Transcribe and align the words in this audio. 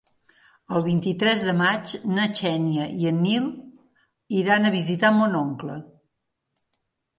El 0.77 0.85
vint-i-tres 0.85 1.43
de 1.49 1.53
maig 1.59 1.93
na 2.15 2.25
Xènia 2.39 2.89
i 3.03 3.07
en 3.11 3.21
Nil 3.27 3.47
iran 4.41 4.65
a 4.65 4.75
visitar 4.81 5.15
mon 5.21 5.39
oncle. 5.45 5.81